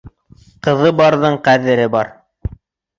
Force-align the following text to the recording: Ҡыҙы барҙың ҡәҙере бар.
Ҡыҙы 0.69 0.93
барҙың 1.03 1.39
ҡәҙере 1.51 1.87
бар. 1.99 2.15